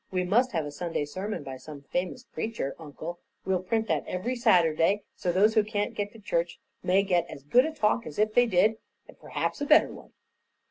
We 0.09 0.23
must 0.23 0.53
have 0.53 0.65
a 0.65 0.71
Sunday 0.71 1.05
Sermon, 1.05 1.43
by 1.43 1.57
some 1.57 1.83
famous 1.91 2.23
preacher, 2.23 2.73
Uncle. 2.79 3.19
We'll 3.45 3.61
print 3.61 3.87
that 3.87 4.03
every 4.07 4.35
Saturday, 4.35 5.03
so 5.15 5.31
those 5.31 5.53
who 5.53 5.63
can't 5.63 5.93
go 5.95 6.05
to 6.07 6.17
church 6.17 6.57
may 6.81 7.03
get 7.03 7.27
as 7.29 7.43
good 7.43 7.65
a 7.65 7.71
talk 7.71 8.07
as 8.07 8.17
if 8.17 8.33
they 8.33 8.47
did 8.47 8.77
and 9.07 9.19
perhaps 9.19 9.61
a 9.61 9.65
better 9.67 9.93
one." 9.93 10.13